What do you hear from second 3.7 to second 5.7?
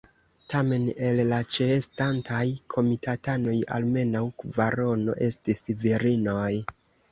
almenaŭ kvarono estis